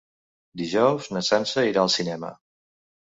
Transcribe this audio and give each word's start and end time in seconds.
Dijous 0.61 1.09
na 1.17 1.23
Sança 1.27 1.65
irà 1.73 1.83
al 1.83 1.91
cinema. 1.97 2.33